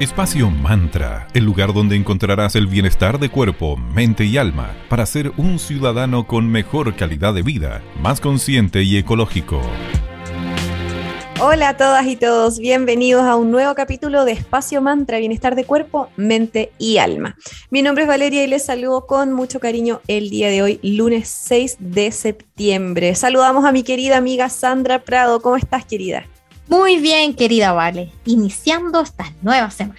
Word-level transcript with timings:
Espacio 0.00 0.50
Mantra, 0.50 1.28
el 1.34 1.44
lugar 1.44 1.74
donde 1.74 1.94
encontrarás 1.94 2.56
el 2.56 2.66
bienestar 2.66 3.18
de 3.18 3.28
cuerpo, 3.28 3.76
mente 3.76 4.24
y 4.24 4.38
alma 4.38 4.74
para 4.88 5.04
ser 5.04 5.30
un 5.36 5.58
ciudadano 5.58 6.26
con 6.26 6.50
mejor 6.50 6.96
calidad 6.96 7.34
de 7.34 7.42
vida, 7.42 7.82
más 8.00 8.18
consciente 8.18 8.82
y 8.82 8.96
ecológico. 8.96 9.60
Hola 11.38 11.68
a 11.68 11.76
todas 11.76 12.06
y 12.06 12.16
todos, 12.16 12.60
bienvenidos 12.60 13.24
a 13.24 13.36
un 13.36 13.50
nuevo 13.50 13.74
capítulo 13.74 14.24
de 14.24 14.32
Espacio 14.32 14.80
Mantra, 14.80 15.18
bienestar 15.18 15.54
de 15.54 15.64
cuerpo, 15.64 16.08
mente 16.16 16.72
y 16.78 16.96
alma. 16.96 17.36
Mi 17.68 17.82
nombre 17.82 18.04
es 18.04 18.08
Valeria 18.08 18.42
y 18.42 18.46
les 18.46 18.64
saludo 18.64 19.06
con 19.06 19.34
mucho 19.34 19.60
cariño 19.60 20.00
el 20.08 20.30
día 20.30 20.48
de 20.48 20.62
hoy, 20.62 20.80
lunes 20.82 21.28
6 21.28 21.76
de 21.78 22.10
septiembre. 22.10 23.14
Saludamos 23.14 23.66
a 23.66 23.72
mi 23.72 23.82
querida 23.82 24.16
amiga 24.16 24.48
Sandra 24.48 25.00
Prado, 25.00 25.42
¿cómo 25.42 25.56
estás 25.56 25.84
querida? 25.84 26.24
Muy 26.70 26.98
bien, 27.00 27.34
querida 27.34 27.72
Vale, 27.72 28.12
iniciando 28.24 29.00
esta 29.00 29.32
nueva 29.42 29.72
semana. 29.72 29.98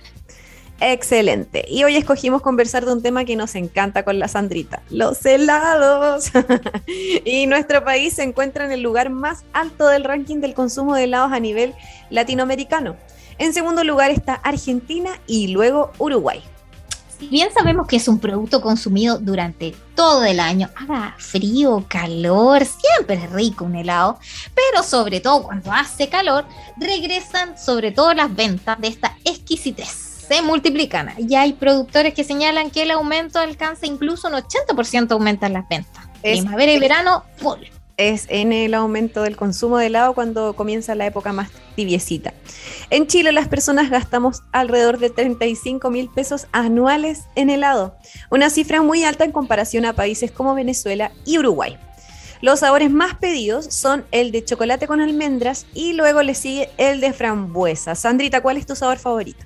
Excelente. 0.80 1.66
Y 1.68 1.84
hoy 1.84 1.98
escogimos 1.98 2.42
conversar 2.42 2.86
de 2.86 2.94
un 2.94 3.04
tema 3.04 3.26
que 3.26 3.36
nos 3.36 3.56
encanta 3.56 4.04
con 4.04 4.20
la 4.20 4.30
Sandrita, 4.30 4.82
los 4.90 5.26
helados. 5.26 6.32
y 7.26 7.46
nuestro 7.48 7.84
país 7.84 8.14
se 8.14 8.24
encuentra 8.24 8.64
en 8.64 8.72
el 8.72 8.82
lugar 8.82 9.10
más 9.10 9.44
alto 9.52 9.90
del 9.90 10.06
ranking 10.06 10.38
del 10.38 10.54
consumo 10.54 10.96
de 10.96 11.04
helados 11.04 11.34
a 11.34 11.42
nivel 11.42 11.76
latinoamericano. 12.10 12.96
En 13.38 13.52
segundo 13.52 13.84
lugar 13.84 14.10
está 14.10 14.36
Argentina 14.36 15.10
y 15.28 15.50
luego 15.50 15.92
Uruguay. 15.98 16.42
Si 17.22 17.28
bien 17.28 17.54
sabemos 17.54 17.86
que 17.86 17.98
es 17.98 18.08
un 18.08 18.18
producto 18.18 18.62
consumido 18.62 19.20
durante 19.20 19.76
todo 19.94 20.26
el 20.26 20.40
año, 20.40 20.72
haga 20.76 21.14
frío, 21.20 21.86
calor, 21.88 22.66
siempre 22.66 23.24
es 23.24 23.32
rico 23.32 23.64
un 23.64 23.76
helado, 23.76 24.18
pero 24.56 24.82
sobre 24.82 25.20
todo 25.20 25.44
cuando 25.44 25.72
hace 25.72 26.10
calor, 26.10 26.46
regresan 26.78 27.60
sobre 27.60 27.92
todo 27.92 28.16
las 28.16 28.36
ventas 28.36 28.82
de 28.82 28.88
esta 28.88 29.16
exquisitez. 29.24 30.26
Se 30.28 30.42
multiplican 30.42 31.14
y 31.20 31.36
hay 31.36 31.54
productores 31.54 32.16
que 32.16 32.24
señalan 32.24 32.72
que 32.72 32.82
el 32.82 32.90
aumento 32.90 33.38
alcanza 33.38 33.86
incluso 33.86 34.28
un 34.28 34.34
80% 34.34 35.12
aumentan 35.12 35.54
las 35.54 35.70
ventas. 35.70 36.04
Primavera 36.24 36.72
y 36.72 36.80
verano, 36.80 37.24
full 37.38 37.60
es 38.02 38.26
en 38.30 38.54
el 38.54 38.74
aumento 38.74 39.24
del 39.24 39.38
consumo 39.38 39.78
de 39.78 39.88
helado 39.88 40.14
cuando 40.14 40.54
comienza 40.54 40.96
la 40.96 41.06
época 41.06 41.34
más 41.34 41.50
tibiecita. 41.76 42.34
En 42.90 43.08
Chile 43.08 43.32
las 43.32 43.48
personas 43.48 43.90
gastamos 43.90 44.44
alrededor 44.52 45.00
de 45.00 45.10
35 45.10 45.90
mil 45.90 46.10
pesos 46.10 46.48
anuales 46.52 47.22
en 47.36 47.50
helado, 47.50 47.96
una 48.30 48.50
cifra 48.50 48.82
muy 48.82 49.04
alta 49.04 49.24
en 49.24 49.32
comparación 49.32 49.86
a 49.86 49.94
países 49.94 50.32
como 50.32 50.56
Venezuela 50.56 51.12
y 51.26 51.38
Uruguay. 51.38 51.78
Los 52.42 52.62
sabores 52.62 52.90
más 52.90 53.16
pedidos 53.16 53.66
son 53.66 54.06
el 54.12 54.32
de 54.32 54.44
chocolate 54.44 54.88
con 54.88 55.00
almendras 55.00 55.68
y 55.76 55.94
luego 55.94 56.24
le 56.24 56.34
sigue 56.34 56.70
el 56.78 57.00
de 57.00 57.14
frambuesa. 57.14 57.94
Sandrita, 57.94 58.42
¿cuál 58.42 58.58
es 58.58 58.66
tu 58.66 58.76
sabor 58.76 58.98
favorito? 58.98 59.46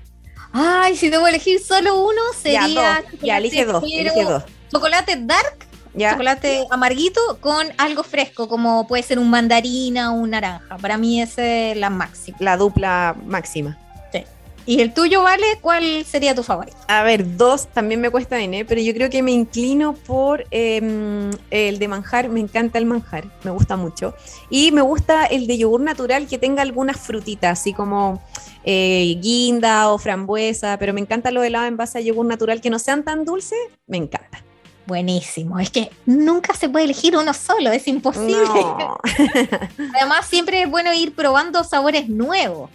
Ay, 0.53 0.95
si 0.95 1.09
debo 1.09 1.27
elegir 1.27 1.59
solo 1.59 2.01
uno, 2.01 2.21
sería. 2.41 3.03
Ya, 3.21 3.37
elige 3.37 3.65
dos, 3.65 3.83
elige 3.83 4.23
dos. 4.23 4.43
Chocolate 4.71 5.17
dark 5.17 5.67
chocolate 5.97 6.65
amarguito 6.69 7.21
con 7.39 7.67
algo 7.77 8.03
fresco, 8.03 8.47
como 8.47 8.87
puede 8.87 9.03
ser 9.03 9.19
un 9.19 9.29
mandarina 9.29 10.13
o 10.13 10.15
un 10.15 10.31
naranja. 10.31 10.77
Para 10.77 10.97
mí 10.97 11.21
esa 11.21 11.45
es 11.45 11.77
la 11.77 11.89
máxima. 11.89 12.37
La 12.39 12.57
dupla 12.57 13.15
máxima. 13.25 13.77
Sí. 14.11 14.23
¿Y 14.65 14.81
el 14.81 14.93
tuyo, 14.93 15.21
Vale? 15.21 15.45
¿Cuál 15.61 16.05
sería 16.05 16.33
tu 16.33 16.43
favorito? 16.43 16.77
A 16.87 17.03
ver, 17.03 17.37
dos 17.37 17.67
también 17.67 18.01
me 18.01 18.09
cuesta 18.09 18.37
bien, 18.37 18.53
¿eh? 18.53 18.65
pero 18.65 18.81
yo 18.81 18.93
creo 18.93 19.09
que 19.09 19.21
me 19.21 19.31
inclino 19.31 19.93
por 19.93 20.45
em, 20.51 21.31
el 21.51 21.79
de 21.79 21.87
manjar. 21.87 22.29
Me 22.29 22.39
encanta 22.39 22.77
el 22.79 22.85
manjar, 22.85 23.25
me 23.43 23.51
gusta 23.51 23.75
mucho. 23.75 24.15
Y 24.49 24.71
me 24.71 24.81
gusta 24.81 25.25
el 25.25 25.47
de 25.47 25.57
yogur 25.57 25.81
natural 25.81 26.27
que 26.27 26.37
tenga 26.37 26.61
algunas 26.61 26.97
frutitas, 26.99 27.59
así 27.59 27.73
como 27.73 28.21
eh, 28.63 29.17
guinda 29.21 29.89
o 29.89 29.99
frambuesa, 29.99 30.77
pero 30.79 30.93
me 30.93 31.01
encanta 31.01 31.29
lo 31.29 31.43
helado 31.43 31.67
en 31.67 31.77
base 31.77 31.99
a 31.99 32.01
yogur 32.01 32.25
natural 32.25 32.61
que 32.61 32.71
no 32.71 32.79
sean 32.79 33.03
tan 33.03 33.23
dulces, 33.23 33.59
me 33.85 33.97
encanta. 33.97 34.43
Buenísimo. 34.87 35.59
Es 35.59 35.71
que 35.71 35.91
nunca 36.05 36.53
se 36.53 36.69
puede 36.69 36.85
elegir 36.85 37.17
uno 37.17 37.33
solo, 37.33 37.71
es 37.71 37.87
imposible. 37.87 38.35
Además, 39.95 40.27
siempre 40.27 40.61
es 40.61 40.69
bueno 40.69 40.93
ir 40.93 41.15
probando 41.15 41.63
sabores 41.63 42.07
nuevos. 42.07 42.69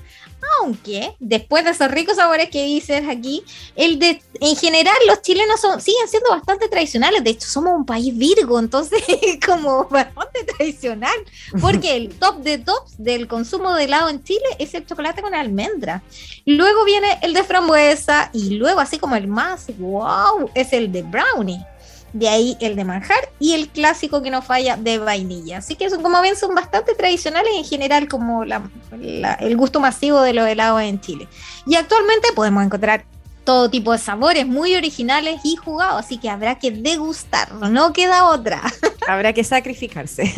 Aunque 0.59 1.15
después 1.21 1.65
de 1.65 1.71
esos 1.71 1.91
ricos 1.91 2.17
sabores 2.17 2.49
que 2.49 2.65
dices 2.65 3.05
aquí, 3.09 3.45
el 3.77 3.99
de, 3.99 4.23
en 4.41 4.57
general 4.57 4.97
los 5.07 5.21
chilenos 5.21 5.61
son, 5.61 5.81
siguen 5.83 6.09
siendo 6.09 6.31
bastante 6.31 6.67
tradicionales. 6.69 7.23
De 7.23 7.31
hecho, 7.31 7.47
somos 7.47 7.75
un 7.75 7.85
país 7.85 8.17
virgo, 8.17 8.59
entonces 8.59 9.03
como 9.47 9.85
bastante 9.85 10.45
tradicional. 10.45 11.15
Porque 11.61 11.95
el 11.95 12.09
top 12.19 12.39
de 12.39 12.59
tops 12.59 12.95
del 12.97 13.29
consumo 13.29 13.75
de 13.75 13.85
helado 13.85 14.09
en 14.09 14.25
Chile 14.25 14.47
es 14.59 14.73
el 14.75 14.87
chocolate 14.87 15.23
con 15.23 15.35
almendra. 15.35 16.03
Luego 16.47 16.85
viene 16.85 17.19
el 17.23 17.35
de 17.35 17.45
frambuesa 17.45 18.31
y 18.33 18.57
luego 18.57 18.81
así 18.81 18.99
como 18.99 19.17
el 19.17 19.29
más 19.29 19.67
wow 19.79 20.51
es 20.55 20.73
el 20.73 20.91
de 20.91 21.03
brownie 21.03 21.65
de 22.13 22.29
ahí 22.29 22.57
el 22.61 22.77
de 22.77 22.85
manjar 22.85 23.31
y 23.39 23.55
el 23.55 23.69
clásico 23.69 24.23
que 24.23 24.31
no 24.31 24.43
falla 24.43 24.77
de 24.77 24.99
vainilla. 24.99 25.59
Así 25.59 25.77
que 25.77 25.91
son, 25.91 26.03
como 26.03 26.21
ven, 26.21 26.37
son 26.37 26.55
bastante 26.55 26.95
tradicionales 26.95 27.53
en 27.55 27.65
general 27.65 28.09
como 28.09 28.45
el 28.45 29.57
gusto 29.57 29.81
masivo 29.81 30.21
de 30.23 30.33
los 30.33 30.47
helados 30.47 30.83
en 30.83 31.01
Chile. 31.01 31.29
Y 31.67 31.77
actualmente 31.77 32.29
podemos 32.35 32.65
encontrar 32.65 33.05
todo 33.45 33.71
tipo 33.71 33.93
de 33.93 33.99
sabores 33.99 34.47
muy 34.47 34.77
originales 34.77 35.41
y 35.45 35.57
jugados, 35.57 36.05
así 36.05 36.19
que 36.19 36.29
habrá 36.29 36.59
que 36.59 36.71
degustarlo, 36.71 37.69
no 37.69 37.93
queda 37.93 38.27
otra. 38.27 38.63
Habrá 39.09 39.33
que 39.33 39.43
sacrificarse. 39.43 40.33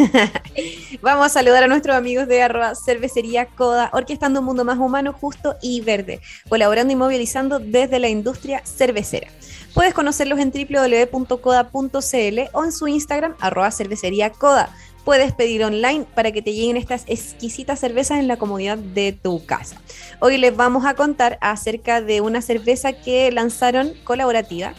Vamos 1.02 1.26
a 1.26 1.28
saludar 1.28 1.64
a 1.64 1.66
nuestros 1.66 1.96
amigos 1.96 2.26
de 2.28 2.42
arroba 2.42 2.74
cervecería 2.74 3.46
Coda, 3.46 3.90
orquestando 3.92 4.40
un 4.40 4.46
mundo 4.46 4.64
más 4.64 4.78
humano, 4.78 5.12
justo 5.12 5.56
y 5.60 5.80
verde, 5.80 6.20
colaborando 6.48 6.92
y 6.92 6.96
movilizando 6.96 7.58
desde 7.58 7.98
la 7.98 8.08
industria 8.08 8.62
cervecera. 8.64 9.28
Puedes 9.74 9.94
conocerlos 9.94 10.38
en 10.38 10.52
www.coda.cl 10.52 12.40
o 12.52 12.64
en 12.64 12.72
su 12.72 12.88
Instagram, 12.88 13.34
arroba 13.40 13.70
cervecería 13.70 14.30
Coda. 14.30 14.74
Puedes 15.04 15.32
pedir 15.32 15.64
online 15.64 16.04
para 16.14 16.30
que 16.30 16.42
te 16.42 16.52
lleguen 16.52 16.76
estas 16.76 17.04
exquisitas 17.06 17.80
cervezas 17.80 18.18
en 18.18 18.28
la 18.28 18.36
comodidad 18.36 18.76
de 18.78 19.12
tu 19.12 19.44
casa. 19.46 19.80
Hoy 20.20 20.36
les 20.36 20.54
vamos 20.54 20.84
a 20.84 20.94
contar 20.94 21.38
acerca 21.40 22.02
de 22.02 22.20
una 22.20 22.42
cerveza 22.42 22.92
que 22.92 23.32
lanzaron 23.32 23.94
colaborativa 24.04 24.74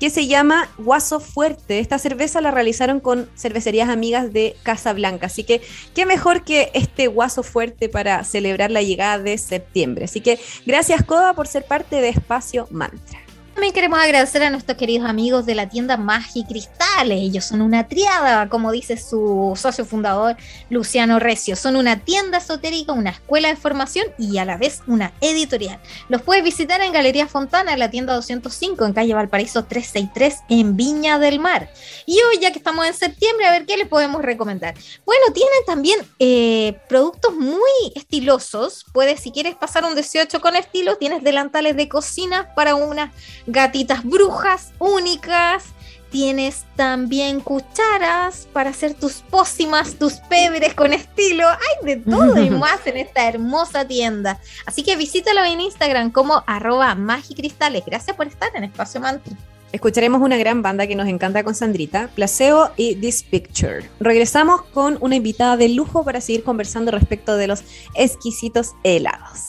que 0.00 0.10
se 0.10 0.26
llama 0.26 0.68
Guaso 0.76 1.20
Fuerte. 1.20 1.78
Esta 1.78 1.98
cerveza 1.98 2.40
la 2.40 2.50
realizaron 2.50 3.00
con 3.00 3.30
cervecerías 3.36 3.88
amigas 3.88 4.32
de 4.32 4.56
Casablanca. 4.64 5.26
Así 5.26 5.44
que 5.44 5.62
qué 5.94 6.04
mejor 6.04 6.44
que 6.44 6.70
este 6.74 7.06
Guaso 7.06 7.42
Fuerte 7.42 7.88
para 7.88 8.22
celebrar 8.24 8.70
la 8.72 8.82
llegada 8.82 9.18
de 9.18 9.38
septiembre. 9.38 10.04
Así 10.06 10.20
que 10.20 10.38
gracias 10.66 11.04
Coda 11.04 11.34
por 11.34 11.46
ser 11.46 11.64
parte 11.64 12.00
de 12.00 12.08
Espacio 12.08 12.66
Mantra. 12.70 13.23
También 13.54 13.72
queremos 13.72 14.00
agradecer 14.00 14.42
a 14.42 14.50
nuestros 14.50 14.76
queridos 14.76 15.08
amigos 15.08 15.46
de 15.46 15.54
la 15.54 15.68
tienda 15.68 15.96
Magi 15.96 16.44
Cristales. 16.44 17.22
Ellos 17.22 17.44
son 17.44 17.62
una 17.62 17.86
triada, 17.86 18.48
como 18.48 18.72
dice 18.72 18.96
su 18.96 19.56
socio 19.56 19.84
fundador 19.84 20.36
Luciano 20.70 21.20
Recio. 21.20 21.54
Son 21.54 21.76
una 21.76 22.00
tienda 22.00 22.38
esotérica, 22.38 22.92
una 22.92 23.10
escuela 23.10 23.46
de 23.46 23.54
formación 23.54 24.06
y 24.18 24.38
a 24.38 24.44
la 24.44 24.56
vez 24.56 24.82
una 24.88 25.12
editorial. 25.20 25.78
Los 26.08 26.22
puedes 26.22 26.42
visitar 26.42 26.80
en 26.80 26.92
Galería 26.92 27.28
Fontana, 27.28 27.76
la 27.76 27.90
tienda 27.90 28.14
205, 28.14 28.86
en 28.86 28.92
calle 28.92 29.14
Valparaíso 29.14 29.64
363, 29.64 30.40
en 30.48 30.76
Viña 30.76 31.20
del 31.20 31.38
Mar. 31.38 31.70
Y 32.06 32.18
hoy, 32.22 32.40
ya 32.40 32.50
que 32.50 32.58
estamos 32.58 32.84
en 32.86 32.94
septiembre, 32.94 33.46
a 33.46 33.52
ver 33.52 33.66
qué 33.66 33.76
les 33.76 33.86
podemos 33.86 34.20
recomendar. 34.20 34.74
Bueno, 35.06 35.26
tienen 35.32 35.64
también 35.64 36.00
eh, 36.18 36.76
productos 36.88 37.32
muy 37.36 37.60
estilosos. 37.94 38.84
Puedes, 38.92 39.20
si 39.20 39.30
quieres 39.30 39.54
pasar 39.54 39.84
un 39.84 39.94
18 39.94 40.40
con 40.40 40.56
estilo, 40.56 40.96
tienes 40.96 41.22
delantales 41.22 41.76
de 41.76 41.88
cocina 41.88 42.52
para 42.56 42.74
una 42.74 43.12
gatitas 43.46 44.04
brujas 44.04 44.72
únicas. 44.78 45.64
Tienes 46.10 46.64
también 46.76 47.40
cucharas 47.40 48.46
para 48.52 48.70
hacer 48.70 48.94
tus 48.94 49.14
pócimas, 49.14 49.96
tus 49.96 50.14
pebres 50.14 50.72
con 50.74 50.92
estilo. 50.92 51.48
Hay 51.48 51.86
de 51.86 51.96
todo 51.96 52.40
y 52.40 52.50
más 52.50 52.86
en 52.86 52.98
esta 52.98 53.28
hermosa 53.28 53.84
tienda. 53.84 54.38
Así 54.64 54.84
que 54.84 54.94
visítalo 54.94 55.44
en 55.44 55.60
Instagram 55.60 56.12
como 56.12 56.44
arroba 56.46 56.94
magicristales. 56.94 57.84
Gracias 57.84 58.16
por 58.16 58.28
estar 58.28 58.50
en 58.54 58.64
Espacio 58.64 59.00
Mantra. 59.00 59.36
Escucharemos 59.74 60.22
una 60.22 60.36
gran 60.36 60.62
banda 60.62 60.86
que 60.86 60.94
nos 60.94 61.08
encanta 61.08 61.42
con 61.42 61.56
Sandrita, 61.56 62.08
Placebo 62.14 62.70
y 62.76 62.94
This 62.94 63.24
Picture. 63.24 63.90
Regresamos 63.98 64.62
con 64.62 64.98
una 65.00 65.16
invitada 65.16 65.56
de 65.56 65.68
lujo 65.68 66.04
para 66.04 66.20
seguir 66.20 66.44
conversando 66.44 66.92
respecto 66.92 67.36
de 67.36 67.48
los 67.48 67.64
exquisitos 67.96 68.76
helados. 68.84 69.48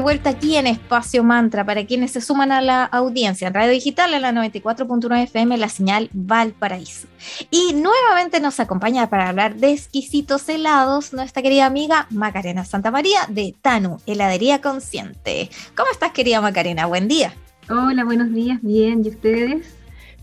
De 0.00 0.04
vuelta 0.04 0.30
aquí 0.30 0.56
en 0.56 0.66
Espacio 0.66 1.22
Mantra 1.22 1.62
para 1.66 1.84
quienes 1.84 2.12
se 2.12 2.22
suman 2.22 2.52
a 2.52 2.62
la 2.62 2.84
audiencia 2.84 3.48
en 3.48 3.52
Radio 3.52 3.72
Digital 3.72 4.14
en 4.14 4.22
la 4.22 4.32
94.9 4.32 5.24
FM, 5.24 5.58
la 5.58 5.68
señal 5.68 6.08
Valparaíso. 6.14 7.06
Y 7.50 7.74
nuevamente 7.74 8.40
nos 8.40 8.60
acompaña 8.60 9.10
para 9.10 9.28
hablar 9.28 9.56
de 9.56 9.72
exquisitos 9.72 10.48
helados 10.48 11.12
nuestra 11.12 11.42
querida 11.42 11.66
amiga 11.66 12.06
Macarena 12.08 12.64
Santa 12.64 12.90
María 12.90 13.18
de 13.28 13.54
Tanu, 13.60 13.98
Heladería 14.06 14.62
Consciente. 14.62 15.50
¿Cómo 15.76 15.90
estás, 15.92 16.12
querida 16.12 16.40
Macarena? 16.40 16.86
Buen 16.86 17.06
día. 17.06 17.34
Hola, 17.68 18.02
buenos 18.02 18.32
días, 18.32 18.58
bien, 18.62 19.04
¿y 19.04 19.10
ustedes? 19.10 19.76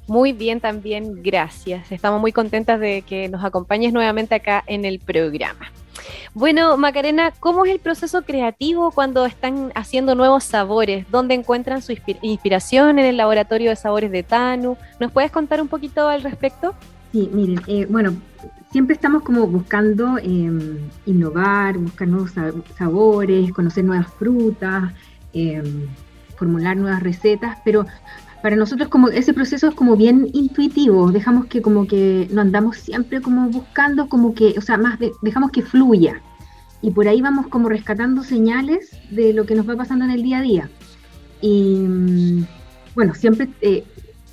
Muy 0.07 0.33
bien 0.33 0.59
también, 0.59 1.21
gracias. 1.21 1.91
Estamos 1.91 2.19
muy 2.19 2.31
contentas 2.31 2.79
de 2.79 3.03
que 3.03 3.29
nos 3.29 3.45
acompañes 3.45 3.93
nuevamente 3.93 4.33
acá 4.33 4.63
en 4.65 4.85
el 4.85 4.97
programa. 4.97 5.71
Bueno, 6.33 6.77
Macarena, 6.77 7.33
¿cómo 7.39 7.65
es 7.65 7.71
el 7.71 7.79
proceso 7.79 8.23
creativo 8.23 8.91
cuando 8.91 9.25
están 9.25 9.71
haciendo 9.75 10.15
nuevos 10.15 10.43
sabores? 10.43 11.05
¿Dónde 11.09 11.33
encuentran 11.33 11.81
su 11.81 11.93
inspiración 12.21 12.99
en 12.99 13.05
el 13.05 13.17
laboratorio 13.17 13.69
de 13.69 13.75
sabores 13.75 14.11
de 14.11 14.23
Tanu? 14.23 14.77
¿Nos 14.99 15.11
puedes 15.11 15.31
contar 15.31 15.61
un 15.61 15.67
poquito 15.67 16.07
al 16.07 16.21
respecto? 16.21 16.73
Sí, 17.11 17.29
miren, 17.33 17.61
eh, 17.67 17.87
bueno, 17.89 18.13
siempre 18.71 18.93
estamos 18.95 19.23
como 19.23 19.47
buscando 19.47 20.17
em, 20.17 20.77
innovar, 21.05 21.77
buscar 21.77 22.07
nuevos 22.07 22.31
sabores, 22.77 23.51
conocer 23.51 23.83
nuevas 23.83 24.07
frutas, 24.07 24.93
em, 25.33 25.87
formular 26.35 26.77
nuevas 26.77 27.01
recetas, 27.01 27.57
pero 27.63 27.85
para 28.41 28.55
nosotros 28.55 28.89
como 28.89 29.09
ese 29.09 29.33
proceso 29.33 29.67
es 29.67 29.75
como 29.75 29.95
bien 29.95 30.29
intuitivo, 30.33 31.11
dejamos 31.11 31.47
que 31.47 31.61
como 31.61 31.87
que 31.87 32.27
no 32.31 32.41
andamos 32.41 32.77
siempre 32.77 33.21
como 33.21 33.49
buscando 33.49 34.07
como 34.07 34.33
que, 34.33 34.55
o 34.57 34.61
sea, 34.61 34.77
más 34.77 34.99
dejamos 35.21 35.51
que 35.51 35.61
fluya. 35.61 36.21
Y 36.81 36.91
por 36.91 37.07
ahí 37.07 37.21
vamos 37.21 37.47
como 37.47 37.69
rescatando 37.69 38.23
señales 38.23 38.91
de 39.09 39.33
lo 39.33 39.45
que 39.45 39.55
nos 39.55 39.67
va 39.67 39.75
pasando 39.75 40.05
en 40.05 40.11
el 40.11 40.21
día 40.21 40.37
a 40.37 40.41
día. 40.41 40.69
Y 41.41 41.75
mm, 41.75 42.45
bueno, 42.93 43.15
siempre 43.15 43.49
eh, 43.61 43.83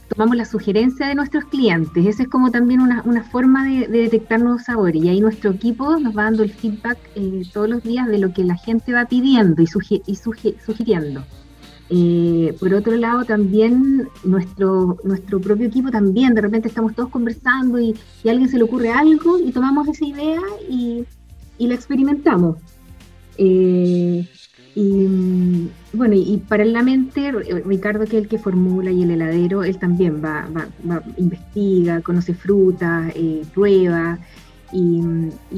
tomamos 0.09 0.37
la 0.37 0.45
sugerencia 0.45 1.07
de 1.07 1.15
nuestros 1.15 1.45
clientes. 1.47 2.05
Esa 2.07 2.25
es 2.25 2.29
como 2.29 2.51
también 2.51 2.81
una, 2.81 3.25
forma 3.25 3.65
de, 3.65 3.89
detectar 3.89 4.41
nuevos 4.41 4.65
sabores. 4.65 5.03
Y 5.03 5.09
ahí 5.09 5.21
nuestro 5.21 5.53
equipo 5.53 5.99
nos 5.99 6.17
va 6.17 6.25
dando 6.25 6.43
el 6.43 6.53
feedback 6.53 6.99
eh, 7.15 7.43
todos 7.53 7.71
los 7.71 7.83
días 7.83 8.07
de 8.09 8.19
lo 8.19 8.33
que 8.35 8.45
la 8.45 8.57
gente 8.57 8.93
va 8.93 9.07
pidiendo 9.07 9.63
y, 9.63 10.03
y 10.07 10.17
sugiriendo. 10.17 11.25
Eh, 11.91 12.57
por 12.59 12.73
otro 12.73 12.97
lado, 12.97 13.25
también 13.25 14.09
nuestro, 14.25 14.97
nuestro 15.05 15.41
propio 15.41 15.67
equipo 15.67 15.91
también, 15.91 16.35
de 16.35 16.41
repente 16.41 16.69
estamos 16.69 16.95
todos 16.95 17.11
conversando 17.11 17.79
y, 17.79 17.95
a 18.27 18.31
alguien 18.31 18.49
se 18.49 18.57
le 18.57 18.65
ocurre 18.65 18.91
algo 18.91 19.39
y 19.39 19.53
tomamos 19.53 19.87
esa 19.89 20.05
idea 20.05 20.41
y, 20.69 21.05
la 21.59 21.75
experimentamos. 21.75 22.57
Eh, 23.37 24.27
y 24.75 25.69
bueno, 25.93 26.15
y, 26.15 26.43
paralelamente 26.49 27.33
Ricardo, 27.65 28.07
que 28.07 28.19
es 28.19 28.25
el 28.25 28.29
que 28.29 28.39
formula 28.39 28.91
y 28.91 29.03
el 29.03 29.11
heladero, 29.11 29.63
él 29.63 29.79
también 29.79 30.23
va, 30.25 30.49
va, 30.57 31.03
investiga, 31.17 32.01
conoce 32.01 32.35
frutas, 32.35 33.13
eh, 33.15 33.45
prueba. 33.53 34.19
Y, 34.73 35.01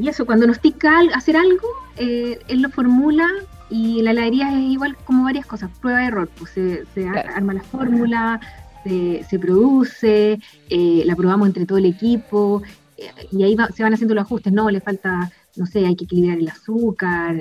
eso, 0.06 0.26
cuando 0.26 0.46
nos 0.46 0.60
tica 0.60 1.00
hacer 1.14 1.36
algo, 1.36 1.68
él 1.96 2.60
lo 2.60 2.68
formula 2.70 3.28
y 3.68 4.02
la 4.02 4.12
heladería 4.12 4.52
es 4.52 4.70
igual 4.70 4.96
como 5.04 5.24
varias 5.24 5.46
cosas, 5.46 5.70
prueba 5.80 6.00
de 6.00 6.06
error, 6.06 6.28
pues 6.38 6.52
se, 6.52 7.08
arma 7.08 7.54
la 7.54 7.62
fórmula, 7.62 8.40
se, 8.84 9.38
produce, 9.40 10.38
eh, 10.70 11.02
la 11.04 11.16
probamos 11.16 11.48
entre 11.48 11.66
todo 11.66 11.78
el 11.78 11.86
equipo, 11.86 12.62
eh, 12.96 13.10
y 13.32 13.42
ahí 13.42 13.56
se 13.74 13.82
van 13.82 13.94
haciendo 13.94 14.14
los 14.14 14.22
ajustes, 14.22 14.52
no, 14.52 14.70
le 14.70 14.80
falta, 14.80 15.30
no 15.56 15.66
sé, 15.66 15.84
hay 15.84 15.96
que 15.96 16.04
equilibrar 16.04 16.38
el 16.38 16.48
azúcar, 16.48 17.36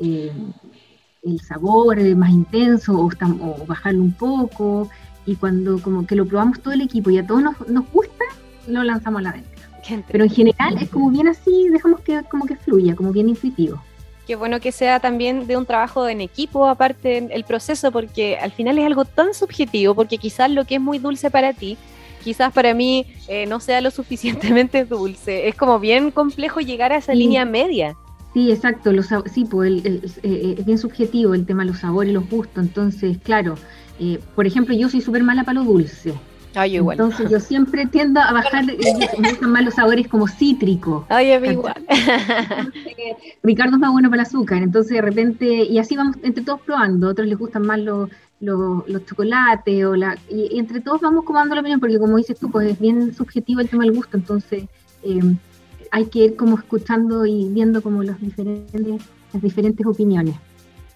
eh, 0.00 0.32
el 1.22 1.40
sabor 1.40 2.00
más 2.16 2.30
intenso, 2.30 2.98
o, 2.98 3.06
o, 3.06 3.66
bajarlo 3.66 4.02
un 4.02 4.12
poco, 4.12 4.90
y 5.24 5.36
cuando 5.36 5.80
como 5.80 6.06
que 6.06 6.16
lo 6.16 6.26
probamos 6.26 6.60
todo 6.60 6.74
el 6.74 6.80
equipo 6.80 7.10
y 7.10 7.18
a 7.18 7.26
todos 7.26 7.42
nos, 7.42 7.68
nos 7.68 7.88
gusta, 7.92 8.24
lo 8.66 8.82
lanzamos 8.82 9.20
a 9.20 9.22
la 9.22 9.32
venta. 9.32 9.48
Pero 10.10 10.24
en 10.24 10.30
general 10.30 10.76
es 10.82 10.90
como 10.90 11.10
bien 11.10 11.28
así, 11.28 11.68
dejamos 11.70 12.00
que 12.00 12.22
como 12.24 12.44
que 12.44 12.56
fluya, 12.56 12.94
como 12.94 13.10
bien 13.10 13.30
intuitivo 13.30 13.80
qué 14.28 14.36
bueno 14.36 14.60
que 14.60 14.72
sea 14.72 15.00
también 15.00 15.46
de 15.46 15.56
un 15.56 15.64
trabajo 15.64 16.06
en 16.06 16.20
equipo, 16.20 16.66
aparte 16.68 17.28
el 17.34 17.44
proceso, 17.44 17.90
porque 17.90 18.36
al 18.36 18.52
final 18.52 18.78
es 18.78 18.84
algo 18.84 19.06
tan 19.06 19.32
subjetivo, 19.32 19.94
porque 19.94 20.18
quizás 20.18 20.50
lo 20.50 20.66
que 20.66 20.74
es 20.74 20.80
muy 20.82 20.98
dulce 20.98 21.30
para 21.30 21.54
ti, 21.54 21.78
quizás 22.22 22.52
para 22.52 22.74
mí 22.74 23.06
eh, 23.26 23.46
no 23.46 23.58
sea 23.58 23.80
lo 23.80 23.90
suficientemente 24.00 24.84
dulce. 24.84 25.48
Es 25.48 25.54
como 25.54 25.80
bien 25.80 26.10
complejo 26.10 26.60
llegar 26.60 26.92
a 26.92 26.98
esa 26.98 27.14
línea 27.14 27.46
media. 27.46 27.96
Sí, 28.34 28.52
exacto. 28.52 28.92
Los, 28.92 29.06
sí, 29.32 29.46
pues 29.46 29.82
eh, 30.22 30.56
es 30.58 30.64
bien 30.66 30.76
subjetivo 30.76 31.32
el 31.32 31.46
tema 31.46 31.64
de 31.64 31.70
los 31.70 31.78
sabores 31.78 32.10
y 32.10 32.12
los 32.12 32.28
gustos. 32.28 32.62
Entonces, 32.62 33.16
claro, 33.24 33.54
eh, 33.98 34.20
por 34.34 34.46
ejemplo, 34.46 34.74
yo 34.74 34.90
soy 34.90 35.00
súper 35.00 35.22
mala 35.22 35.44
para 35.44 35.60
lo 35.60 35.64
dulce. 35.64 36.12
Igual. 36.66 36.98
Entonces 36.98 37.30
yo 37.30 37.40
siempre 37.40 37.86
tiendo 37.86 38.20
a 38.20 38.32
bajar, 38.32 38.64
me 38.66 39.30
gustan 39.30 39.50
más 39.50 39.64
los 39.64 39.74
sabores 39.74 40.08
como 40.08 40.26
cítricos. 40.26 41.04
Ay, 41.08 41.32
a 41.32 41.40
mí 41.40 41.48
igual. 41.48 41.74
Ricardo 43.42 43.76
es 43.76 43.80
más 43.80 43.92
bueno 43.92 44.10
para 44.10 44.22
el 44.22 44.26
azúcar, 44.26 44.62
entonces 44.62 44.92
de 44.92 45.02
repente, 45.02 45.46
y 45.64 45.78
así 45.78 45.96
vamos 45.96 46.16
entre 46.22 46.44
todos 46.44 46.60
probando, 46.62 47.08
a 47.08 47.10
otros 47.10 47.28
les 47.28 47.38
gustan 47.38 47.66
más 47.66 47.78
los, 47.78 48.10
los, 48.40 49.06
chocolates, 49.06 49.84
o 49.84 49.94
la, 49.96 50.16
y, 50.30 50.58
entre 50.58 50.80
todos 50.80 51.00
vamos 51.00 51.24
comando 51.24 51.54
la 51.54 51.60
opinión, 51.60 51.80
porque 51.80 51.98
como 51.98 52.16
dices 52.16 52.38
tú, 52.38 52.50
pues 52.50 52.72
es 52.72 52.80
bien 52.80 53.14
subjetivo 53.14 53.60
el 53.60 53.68
tema 53.68 53.84
del 53.84 53.94
gusto, 53.94 54.16
entonces 54.16 54.64
eh, 55.02 55.20
hay 55.90 56.06
que 56.06 56.18
ir 56.20 56.36
como 56.36 56.56
escuchando 56.56 57.26
y 57.26 57.48
viendo 57.48 57.82
como 57.82 58.02
los 58.02 58.20
diferentes, 58.20 59.02
las 59.32 59.42
diferentes 59.42 59.86
opiniones. 59.86 60.34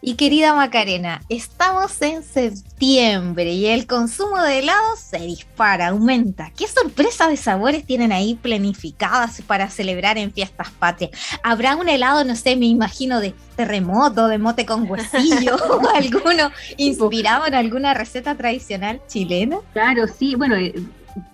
Y 0.05 0.15
querida 0.15 0.53
Macarena, 0.53 1.23
estamos 1.29 2.03
en 2.03 2.25
septiembre 2.25 3.53
y 3.53 3.67
el 3.67 3.87
consumo 3.87 4.43
de 4.43 4.59
helados 4.59 4.99
se 4.99 5.21
dispara, 5.21 5.91
aumenta. 5.91 6.51
¿Qué 6.57 6.67
sorpresa 6.67 7.29
de 7.29 7.37
sabores 7.37 7.87
tienen 7.87 8.11
ahí 8.11 8.35
planificadas 8.35 9.41
para 9.43 9.71
celebrar 9.71 10.19
en 10.19 10.33
fiestas 10.33 10.71
patrias? 10.71 11.13
¿Habrá 11.45 11.77
un 11.77 11.89
helado, 11.89 12.25
no 12.25 12.35
sé, 12.35 12.57
me 12.57 12.67
imagino 12.67 13.21
de 13.21 13.33
terremoto, 13.55 14.27
de 14.27 14.39
mote 14.39 14.67
con 14.67 14.91
huesillo 14.91 15.55
o 15.71 15.89
alguno 15.95 16.51
inspirado 16.79 17.47
en 17.47 17.55
alguna 17.55 17.95
receta 17.95 18.35
tradicional 18.35 19.01
chilena? 19.07 19.59
Claro, 19.73 20.09
sí, 20.09 20.35
bueno, 20.35 20.57
eh, 20.57 20.75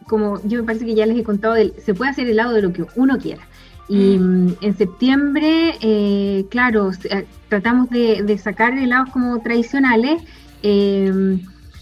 como 0.06 0.42
yo 0.44 0.58
me 0.58 0.64
parece 0.64 0.84
que 0.84 0.94
ya 0.94 1.06
les 1.06 1.16
he 1.18 1.25
contado, 1.25 1.54
se 1.82 1.94
puede 1.94 2.10
hacer 2.10 2.28
helado 2.28 2.52
de 2.52 2.60
lo 2.60 2.75
que 2.75 2.84
uno 2.96 3.16
quiera. 3.16 3.48
Y 3.88 4.18
mm, 4.18 4.57
en 4.61 4.76
septiembre, 4.76 5.75
eh, 5.80 6.47
claro, 6.50 6.90
eh, 7.04 7.26
tratamos 7.49 7.88
de, 7.90 8.38
sacar 8.38 8.76
helados 8.76 9.11
como 9.11 9.40
tradicionales. 9.40 10.23
Eh, 10.62 11.40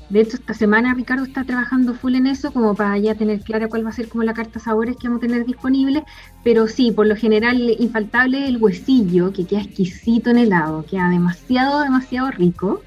de 0.09 0.21
hecho, 0.21 0.37
esta 0.37 0.55
semana 0.55 0.95
Ricardo 0.95 1.25
está 1.25 1.43
trabajando 1.43 1.95
full 1.95 2.15
en 2.15 2.29
eso, 2.29 2.53
como 2.53 2.77
para 2.77 2.97
ya 2.97 3.17
tener 3.17 3.41
clara 3.41 3.67
cuál 3.67 3.85
va 3.85 3.91
a 3.91 3.93
ser 3.93 4.09
como 4.09 4.23
la 4.23 4.35
carta 4.35 4.61
sabores 4.61 4.97
que 4.97 5.09
vamos 5.09 5.21
a 5.21 5.27
tener 5.27 5.45
disponible. 5.45 6.05
Pero 6.45 6.69
sí, 6.69 6.93
por 6.93 7.09
lo 7.09 7.17
general, 7.17 7.75
infaltable 7.81 8.47
el 8.47 8.59
huesillo, 8.59 9.33
que 9.33 9.45
queda 9.45 9.63
exquisito 9.63 10.31
en 10.31 10.39
helado, 10.39 10.85
queda 10.89 11.11
demasiado, 11.11 11.81
demasiado 11.81 12.31
rico. 12.31 12.83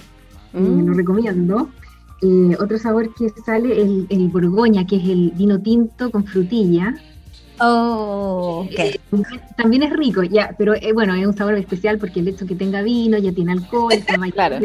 lo 0.54 0.62
mm. 0.62 0.96
recomiendo. 0.96 1.70
otro 2.58 2.78
sabor 2.78 3.14
que 3.14 3.28
sale, 3.46 3.82
el, 3.82 4.08
el 4.10 4.30
Borgoña, 4.30 4.88
que 4.88 4.96
es 4.96 5.04
el 5.04 5.34
vino 5.36 5.60
tinto 5.60 6.12
con 6.12 6.24
frutilla. 6.24 6.96
Oh, 7.62 8.66
okay. 8.66 8.92
Eh, 8.92 9.00
también 9.56 9.84
es 9.84 9.92
rico, 9.92 10.24
ya, 10.24 10.56
pero 10.58 10.74
eh, 10.76 10.94
bueno, 10.94 11.14
es 11.14 11.26
un 11.26 11.36
sabor 11.36 11.56
especial 11.56 11.98
porque 11.98 12.20
el 12.22 12.28
hecho 12.28 12.46
que 12.46 12.56
tenga 12.56 12.82
vino 12.82 13.18
ya 13.18 13.32
tiene 13.32 13.52
alcohol, 13.54 13.94
claro. 14.34 14.58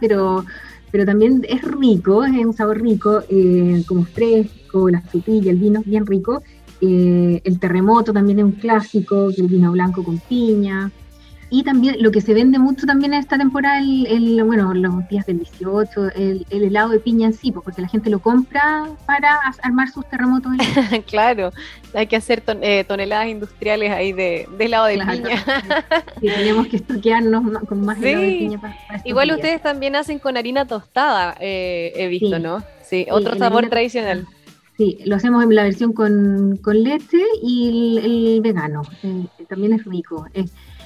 pero, 0.00 0.44
pero 0.90 1.04
también 1.04 1.44
es 1.48 1.62
rico, 1.62 2.24
es 2.24 2.44
un 2.44 2.52
sabor 2.52 2.80
rico, 2.80 3.22
eh, 3.28 3.82
como 3.86 4.04
fresco, 4.04 4.88
la 4.88 5.00
frutilla, 5.00 5.50
el 5.50 5.58
vino 5.58 5.80
es 5.80 5.86
bien 5.86 6.06
rico. 6.06 6.42
el 6.80 7.58
terremoto 7.60 8.12
también 8.12 8.40
es 8.40 8.44
un 8.44 8.52
clásico, 8.52 9.30
el 9.36 9.48
vino 9.48 9.72
blanco 9.72 10.02
con 10.02 10.18
piña. 10.18 10.90
Y 11.54 11.62
también 11.62 11.98
lo 12.00 12.10
que 12.10 12.20
se 12.20 12.34
vende 12.34 12.58
mucho 12.58 12.84
también 12.84 13.14
en 13.14 13.20
esta 13.20 13.38
temporada, 13.38 13.78
el, 13.78 14.42
bueno, 14.42 14.74
los 14.74 15.08
días 15.08 15.24
del 15.24 15.38
18, 15.38 16.08
el, 16.16 16.44
helado 16.50 16.88
de 16.88 16.98
piña 16.98 17.28
en 17.28 17.32
sí, 17.32 17.52
pues, 17.52 17.62
porque 17.62 17.80
la 17.80 17.86
gente 17.86 18.10
lo 18.10 18.18
compra 18.18 18.88
para 19.06 19.38
armar 19.62 19.88
sus 19.88 20.04
terremotos. 20.10 20.50
claro, 21.06 21.52
hay 21.94 22.08
que 22.08 22.16
hacer 22.16 22.42
eh, 22.60 22.82
toneladas 22.82 23.28
industriales 23.28 23.92
ahí 23.92 24.12
de, 24.12 24.48
helado 24.58 24.86
de 24.86 24.98
piña. 24.98 25.44
sí, 26.20 26.26
tenemos 26.26 26.66
que 26.66 26.78
estoquearnos 26.78 27.62
con 27.68 27.86
más 27.86 28.02
helado 28.02 28.22
de 28.22 28.30
piña. 28.30 28.60
Para, 28.60 28.74
Igual 29.04 29.30
ustedes 29.30 29.62
también 29.62 29.94
hacen 29.94 30.18
con 30.18 30.36
harina 30.36 30.66
tostada, 30.66 31.36
eh, 31.38 31.92
he 31.94 32.08
visto, 32.08 32.40
¿no? 32.40 32.64
Sí, 32.82 33.06
otro 33.08 33.38
sabor 33.38 33.68
tradicional. 33.68 34.26
Sí, 34.76 34.98
lo 35.04 35.14
hacemos 35.14 35.44
en 35.44 35.54
la 35.54 35.62
versión 35.62 35.92
con, 35.92 36.58
leche 36.64 37.22
y 37.44 37.98
el, 38.02 38.40
vegano. 38.40 38.82
Eh, 39.04 39.26
también 39.48 39.72
es 39.74 39.84
rico 39.84 40.26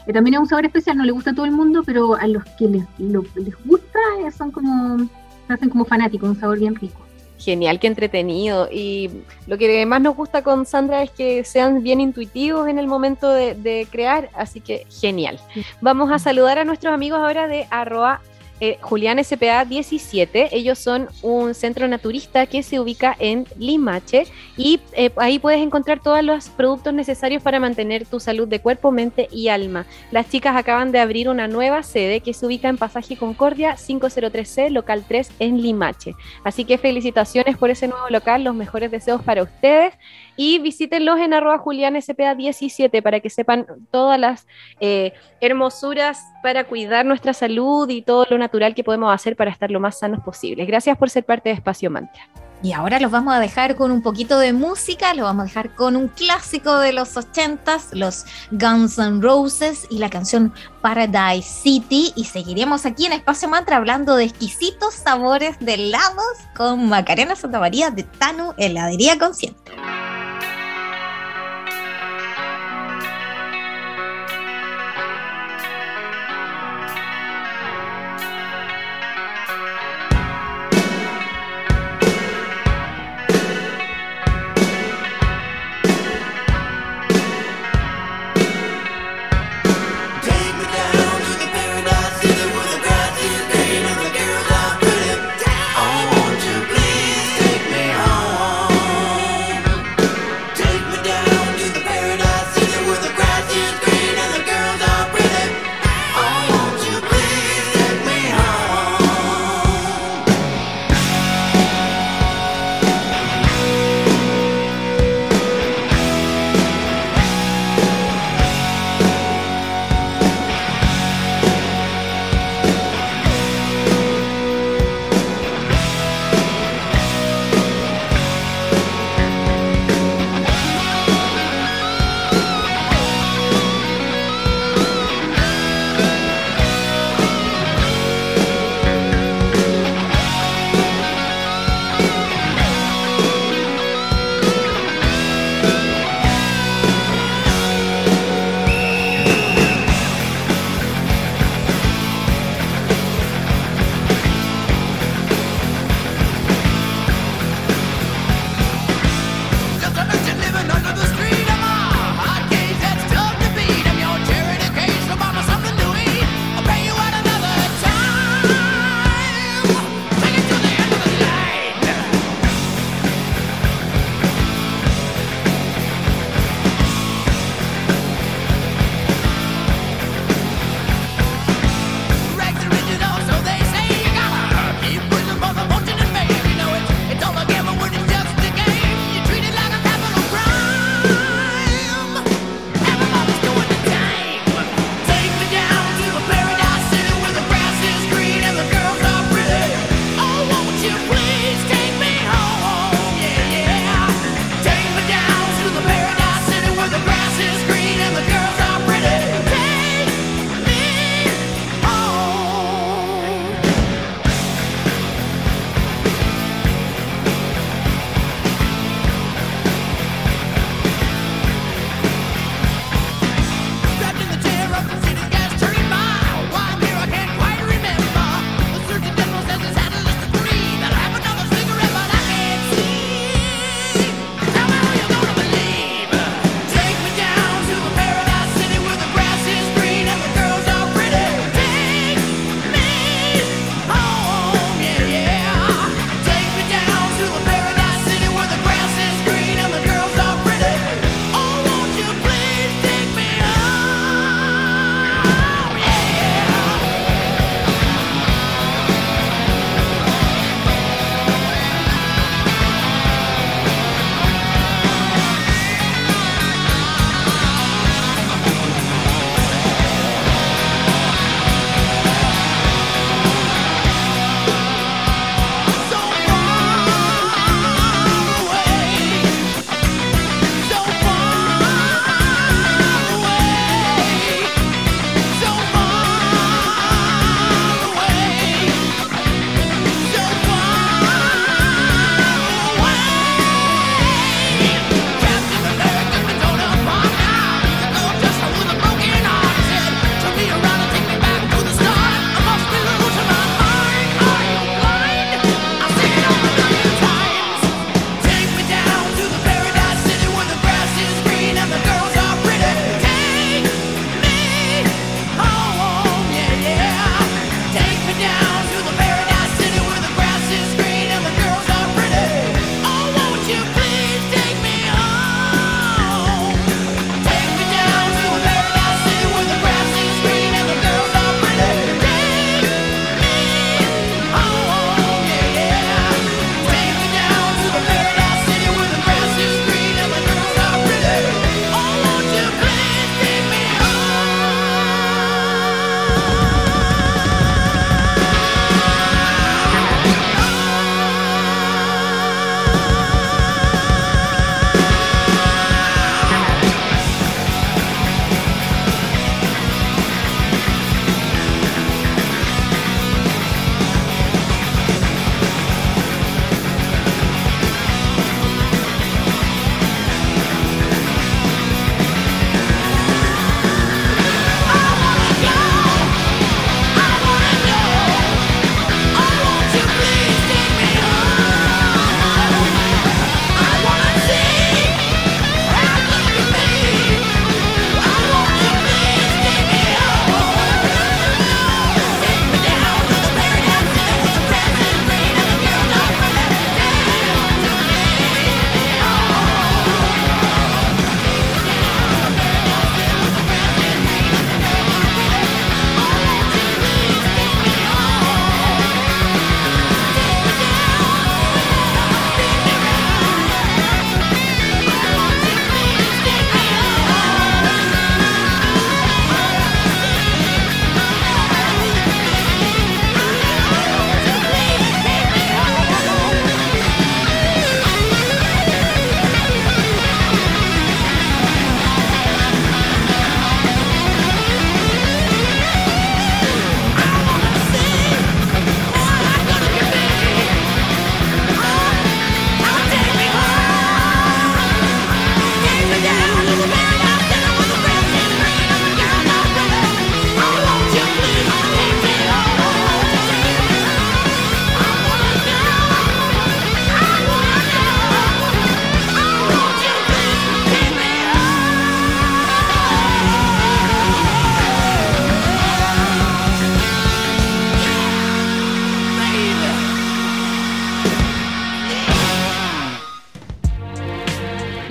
que 0.08 0.14
también 0.14 0.36
es 0.36 0.40
un 0.40 0.48
sabor 0.48 0.64
especial, 0.64 0.96
no 0.96 1.04
le 1.04 1.12
gusta 1.12 1.32
a 1.32 1.34
todo 1.34 1.44
el 1.44 1.52
mundo, 1.52 1.82
pero 1.84 2.14
a 2.14 2.26
los 2.26 2.42
que 2.58 2.66
les, 2.66 2.82
les 2.98 3.64
gusta 3.66 3.98
eh, 4.20 4.32
son 4.32 4.50
como, 4.50 5.06
se 5.46 5.52
hacen 5.52 5.68
como 5.68 5.84
fanáticos, 5.84 6.30
un 6.30 6.40
sabor 6.40 6.58
bien 6.58 6.74
rico. 6.76 6.98
Genial, 7.38 7.78
qué 7.78 7.88
entretenido. 7.88 8.70
Y 8.72 9.10
lo 9.46 9.58
que 9.58 9.84
más 9.84 10.00
nos 10.00 10.16
gusta 10.16 10.40
con 10.40 10.64
Sandra 10.64 11.02
es 11.02 11.10
que 11.10 11.44
sean 11.44 11.82
bien 11.82 12.00
intuitivos 12.00 12.68
en 12.68 12.78
el 12.78 12.86
momento 12.86 13.28
de, 13.30 13.86
crear, 13.92 14.30
así 14.32 14.62
que 14.62 14.86
genial. 14.88 15.38
Vamos 15.82 16.10
a 16.10 16.18
saludar 16.18 16.58
a 16.58 16.64
nuestros 16.64 16.94
amigos 16.94 17.18
ahora 17.18 17.46
de 17.46 17.66
arroba 17.70 18.22
eh, 18.60 18.78
Julián 18.80 19.22
SPA 19.22 19.64
17. 19.64 20.56
Ellos 20.56 20.78
son 20.78 21.08
un 21.22 21.54
centro 21.54 21.86
naturista 21.88 22.46
que 22.46 22.62
se 22.62 22.80
ubica 22.80 23.16
en 23.18 23.46
Limache 23.56 24.26
y 24.56 24.80
eh, 24.92 25.10
ahí 25.16 25.38
puedes 25.38 25.60
encontrar 25.60 26.00
todos 26.00 26.22
los 26.22 26.48
productos 26.48 26.92
necesarios 26.94 27.42
para 27.42 27.60
mantener 27.60 28.06
tu 28.06 28.20
salud 28.20 28.48
de 28.48 28.60
cuerpo, 28.60 28.90
mente 28.90 29.28
y 29.30 29.48
alma. 29.48 29.86
Las 30.10 30.28
chicas 30.28 30.56
acaban 30.56 30.92
de 30.92 31.00
abrir 31.00 31.28
una 31.28 31.48
nueva 31.48 31.82
sede 31.82 32.20
que 32.20 32.34
se 32.34 32.46
ubica 32.46 32.68
en 32.68 32.78
Pasaje 32.78 33.16
Concordia 33.16 33.76
503C, 33.76 34.70
local 34.70 35.04
3 35.06 35.30
en 35.38 35.62
Limache. 35.62 36.14
Así 36.44 36.64
que 36.64 36.78
felicitaciones 36.78 37.56
por 37.56 37.70
ese 37.70 37.88
nuevo 37.88 38.08
local, 38.08 38.44
los 38.44 38.54
mejores 38.54 38.90
deseos 38.90 39.22
para 39.22 39.42
ustedes 39.42 39.94
y 40.38 40.60
visítenlos 40.60 41.18
en 41.18 41.34
arroba 41.34 41.58
julianspa17 41.58 43.02
para 43.02 43.18
que 43.18 43.28
sepan 43.28 43.66
todas 43.90 44.18
las 44.18 44.46
eh, 44.78 45.12
hermosuras 45.40 46.22
para 46.44 46.64
cuidar 46.64 47.04
nuestra 47.04 47.34
salud 47.34 47.90
y 47.90 48.02
todo 48.02 48.24
lo 48.30 48.38
natural 48.38 48.74
que 48.74 48.84
podemos 48.84 49.12
hacer 49.12 49.34
para 49.34 49.50
estar 49.50 49.70
lo 49.70 49.80
más 49.80 49.98
sanos 49.98 50.20
posible. 50.20 50.64
Gracias 50.64 50.96
por 50.96 51.10
ser 51.10 51.24
parte 51.24 51.48
de 51.48 51.56
Espacio 51.56 51.90
Mantra. 51.90 52.22
Y 52.62 52.72
ahora 52.72 52.98
los 53.00 53.10
vamos 53.10 53.34
a 53.34 53.40
dejar 53.40 53.76
con 53.76 53.90
un 53.90 54.02
poquito 54.02 54.38
de 54.38 54.52
música, 54.52 55.14
los 55.14 55.24
vamos 55.24 55.42
a 55.42 55.46
dejar 55.46 55.74
con 55.74 55.96
un 55.96 56.08
clásico 56.08 56.78
de 56.78 56.92
los 56.92 57.16
ochentas, 57.16 57.88
los 57.92 58.24
Guns 58.50 58.98
N' 58.98 59.20
Roses 59.20 59.86
y 59.90 59.98
la 59.98 60.10
canción 60.10 60.52
Paradise 60.80 61.48
City. 61.48 62.12
Y 62.14 62.24
seguiremos 62.24 62.86
aquí 62.86 63.06
en 63.06 63.12
Espacio 63.12 63.48
Mantra 63.48 63.76
hablando 63.76 64.16
de 64.16 64.24
exquisitos 64.24 64.94
sabores 64.94 65.58
de 65.60 65.74
helados 65.74 66.38
con 66.56 66.88
Macarena 66.88 67.34
Santa 67.34 67.60
María 67.60 67.90
de 67.90 68.04
Tanu 68.04 68.54
Heladería 68.56 69.18
Consciente. 69.18 69.72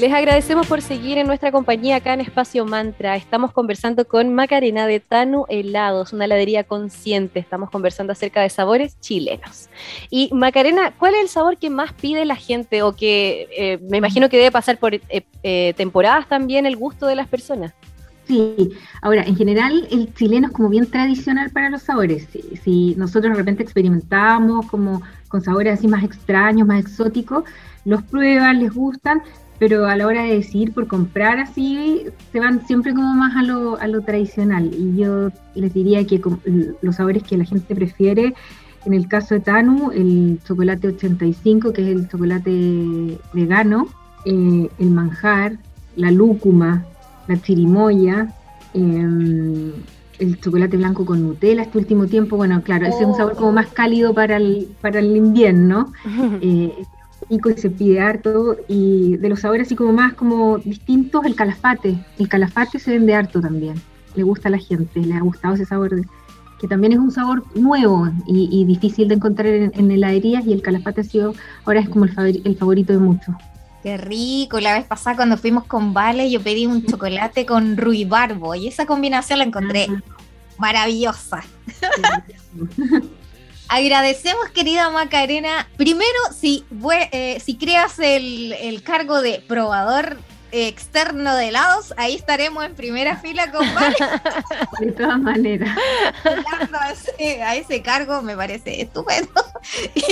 Les 0.07 0.15
agradecemos 0.15 0.67
por 0.67 0.81
seguir 0.81 1.17
en 1.17 1.27
nuestra 1.27 1.51
compañía 1.51 1.97
acá 1.97 2.13
en 2.13 2.21
Espacio 2.21 2.63
Mantra. 2.63 3.17
Estamos 3.17 3.51
conversando 3.51 4.07
con 4.07 4.33
Macarena 4.33 4.87
de 4.87 5.01
Tanu 5.01 5.43
Helados, 5.49 6.13
una 6.13 6.23
heladería 6.23 6.63
consciente. 6.63 7.41
Estamos 7.41 7.69
conversando 7.69 8.13
acerca 8.13 8.41
de 8.41 8.49
sabores 8.49 8.97
chilenos. 9.01 9.69
Y 10.09 10.29
Macarena, 10.31 10.93
¿cuál 10.97 11.15
es 11.15 11.23
el 11.23 11.27
sabor 11.27 11.57
que 11.57 11.69
más 11.69 11.91
pide 11.91 12.23
la 12.23 12.37
gente 12.37 12.83
o 12.83 12.95
que 12.95 13.49
eh, 13.51 13.79
me 13.89 13.97
imagino 13.97 14.29
que 14.29 14.37
debe 14.37 14.49
pasar 14.49 14.77
por 14.77 14.93
eh, 14.93 15.01
eh, 15.43 15.73
temporadas 15.75 16.29
también 16.29 16.65
el 16.65 16.77
gusto 16.77 17.05
de 17.05 17.15
las 17.15 17.27
personas? 17.27 17.73
Sí, 18.27 18.71
ahora, 19.01 19.23
en 19.23 19.35
general 19.35 19.89
el 19.91 20.13
chileno 20.13 20.47
es 20.47 20.53
como 20.53 20.69
bien 20.69 20.89
tradicional 20.89 21.49
para 21.49 21.69
los 21.69 21.81
sabores. 21.81 22.29
Si, 22.63 22.95
nosotros 22.95 23.33
de 23.33 23.39
repente 23.39 23.61
experimentamos 23.61 24.67
como 24.67 25.01
con 25.27 25.41
sabores 25.41 25.79
así 25.79 25.89
más 25.89 26.05
extraños, 26.05 26.65
más 26.65 26.79
exóticos, 26.79 27.43
los 27.83 28.03
prueban, 28.03 28.59
les 28.59 28.73
gustan, 28.73 29.21
pero 29.59 29.87
a 29.87 29.95
la 29.95 30.05
hora 30.05 30.23
de 30.23 30.35
decidir 30.35 30.73
por 30.73 30.87
comprar 30.87 31.39
así, 31.39 32.03
se 32.31 32.39
van 32.39 32.65
siempre 32.67 32.93
como 32.93 33.13
más 33.15 33.35
a 33.35 33.43
lo, 33.43 33.77
a 33.79 33.87
lo 33.87 34.01
tradicional. 34.01 34.71
Y 34.73 34.97
yo 34.97 35.31
les 35.55 35.73
diría 35.73 36.05
que 36.05 36.21
los 36.81 36.95
sabores 36.95 37.23
que 37.23 37.37
la 37.37 37.45
gente 37.45 37.75
prefiere, 37.75 38.33
en 38.85 38.93
el 38.93 39.07
caso 39.07 39.35
de 39.35 39.41
Tanu, 39.41 39.91
el 39.91 40.39
chocolate 40.45 40.89
85, 40.89 41.73
que 41.73 41.81
es 41.81 41.87
el 41.89 42.07
chocolate 42.07 43.17
vegano, 43.33 43.87
eh, 44.25 44.69
el 44.79 44.91
manjar, 44.91 45.57
la 45.95 46.11
lúcuma, 46.11 46.85
la 47.27 47.41
chirimoya, 47.41 48.33
em, 48.73 49.71
el 50.19 50.39
chocolate 50.39 50.77
blanco 50.77 51.05
con 51.05 51.21
Nutella 51.21 51.63
este 51.63 51.77
último 51.77 52.07
tiempo, 52.07 52.37
bueno, 52.37 52.61
claro, 52.63 52.85
ese 52.85 52.99
es 52.99 53.05
un 53.05 53.15
sabor 53.15 53.35
como 53.35 53.51
más 53.51 53.67
cálido 53.67 54.13
para 54.13 54.37
el, 54.37 54.67
para 54.81 54.99
el 54.99 55.15
invierno. 55.15 55.91
Eh, 56.41 56.73
y 57.29 57.39
se 57.57 57.69
pide 57.69 57.99
harto 57.99 58.57
y 58.67 59.17
de 59.17 59.29
los 59.29 59.41
sabores 59.41 59.67
así 59.67 59.75
como 59.75 59.93
más 59.93 60.13
como 60.13 60.57
distintos 60.59 61.25
el 61.25 61.35
calafate. 61.35 61.97
El 62.17 62.29
calafate 62.29 62.79
se 62.79 62.91
vende 62.91 63.13
harto 63.13 63.41
también. 63.41 63.81
Le 64.15 64.23
gusta 64.23 64.47
a 64.47 64.51
la 64.51 64.59
gente 64.59 65.01
le 65.01 65.13
ha 65.13 65.19
gustado 65.19 65.55
ese 65.55 65.65
sabor 65.65 65.91
que 66.59 66.67
también 66.67 66.93
es 66.93 66.99
un 66.99 67.11
sabor 67.11 67.43
nuevo 67.55 68.09
y, 68.25 68.65
difícil 68.65 69.07
de 69.07 69.15
encontrar 69.15 69.47
en, 69.47 69.91
heladerías 69.91 70.45
y 70.47 70.53
el 70.53 70.63
calafate 70.63 71.01
ha 71.01 71.03
sido 71.03 71.35
ahora 71.65 71.81
es 71.81 71.89
como 71.89 72.05
el, 72.05 72.41
el 72.43 72.57
favorito 72.57 72.93
de 72.93 72.99
muchos. 72.99 73.35
Qué 73.83 73.97
rico, 73.97 74.59
la 74.59 74.73
vez 74.73 74.85
pasada 74.85 75.15
cuando 75.15 75.37
fuimos 75.37 75.65
con 75.65 75.93
Vale 75.93 76.31
yo 76.31 76.41
pedí 76.41 76.65
un 76.65 76.83
chocolate 76.83 77.45
con 77.45 77.77
ruibarbo 77.77 78.55
y 78.55 78.67
esa 78.67 78.85
combinación 78.85 79.39
la 79.39 79.45
encontré 79.45 79.87
maravillosa. 80.57 81.43
Agradecemos, 83.69 84.49
querida 84.49 84.89
Macarena. 84.89 85.67
Primero, 85.77 86.07
si, 86.37 86.63
eh, 87.11 87.41
si 87.43 87.57
creas 87.57 87.99
el, 87.99 88.53
el 88.53 88.81
cargo 88.81 89.21
de 89.21 89.39
probador 89.45 90.17
externo 90.51 91.35
de 91.35 91.49
helados, 91.49 91.93
ahí 91.97 92.15
estaremos 92.15 92.63
en 92.65 92.75
primera 92.75 93.17
fila 93.17 93.51
con 93.51 93.65
De 94.79 94.91
todas 94.91 95.19
maneras. 95.19 95.77
A 97.43 97.55
ese, 97.55 97.81
cargo 97.81 98.21
me 98.21 98.35
parece 98.35 98.81
estupendo. 98.81 99.31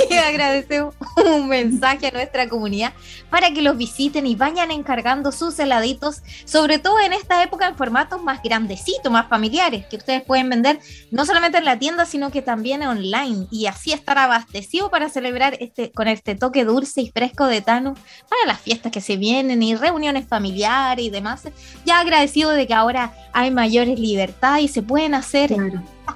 Y 0.10 0.14
agradecemos 0.16 0.96
un 1.16 1.48
mensaje 1.48 2.08
a 2.08 2.12
nuestra 2.12 2.50
comunidad 2.50 2.94
para 3.30 3.52
que 3.52 3.62
los 3.62 3.78
visiten 3.78 4.28
y 4.28 4.36
vayan 4.36 4.72
encargando 4.72 5.32
sus 5.32 5.58
heladitos, 5.60 6.22
sobre 6.46 6.80
todo 6.80 7.00
en 7.00 7.14
esta 7.14 7.42
época 7.42 7.68
en 7.68 7.76
formatos 7.76 8.22
más 8.22 8.42
grandecitos, 8.44 9.12
más 9.12 9.30
familiares, 9.30 9.86
que 9.86 9.98
ustedes 9.98 10.24
pueden 10.24 10.50
vender 10.50 10.80
no 11.12 11.26
solamente 11.26 11.58
en 11.60 11.66
la 11.66 11.80
tienda, 11.80 12.06
sino 12.06 12.32
que 12.32 12.42
también 12.42 12.84
online 12.84 13.48
y 13.52 13.68
así 13.68 13.94
estar 13.94 14.18
abastecido 14.18 14.90
para 14.90 15.10
celebrar 15.10 15.58
este 15.60 15.92
con 15.92 16.08
este 16.08 16.36
toque 16.36 16.66
dulce 16.66 17.02
y 17.02 17.12
fresco 17.12 17.48
de 17.48 17.62
Tano 17.62 17.94
para 18.30 18.46
las 18.48 18.60
fiestas 18.60 18.92
que 18.92 19.02
se 19.02 19.18
vienen 19.18 19.64
y 19.64 19.76
reuniones 19.76 20.25
familiar 20.26 21.00
y 21.00 21.10
demás, 21.10 21.48
ya 21.86 22.00
agradecido 22.00 22.52
de 22.52 22.68
que 22.68 22.74
ahora 22.74 23.14
hay 23.34 23.52
mayores 23.52 24.00
libertad 24.00 24.60
y 24.60 24.68
se 24.68 24.82
pueden 24.82 25.14
hacer 25.14 25.56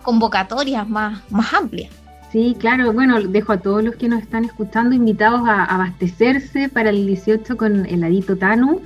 convocatorias 0.03 0.87
más, 0.87 1.21
más 1.29 1.53
amplias. 1.53 1.91
Sí, 2.31 2.55
claro, 2.59 2.93
bueno, 2.93 3.19
dejo 3.21 3.53
a 3.53 3.57
todos 3.57 3.83
los 3.83 3.95
que 3.95 4.07
nos 4.07 4.21
están 4.21 4.45
escuchando 4.45 4.95
invitados 4.95 5.41
a 5.47 5.63
abastecerse 5.63 6.69
para 6.69 6.91
el 6.91 7.07
18 7.07 7.57
con 7.57 7.85
el 7.87 7.93
heladito 7.95 8.37
Tanu. 8.37 8.81